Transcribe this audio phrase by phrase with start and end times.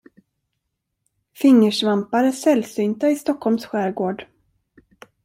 [1.33, 4.25] Fingersvampar är sällsynta i Stockholms skärgård.